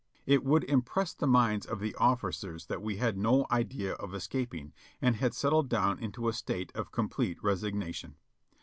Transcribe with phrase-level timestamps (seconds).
[0.25, 4.15] It would im press the minds of the officers that we had no idea of
[4.15, 8.15] escaping, and had settled down into a state of complete resignation.